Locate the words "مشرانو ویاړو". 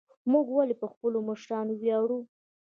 1.29-2.19